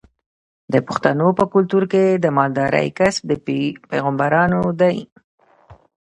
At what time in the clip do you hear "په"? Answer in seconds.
1.39-1.43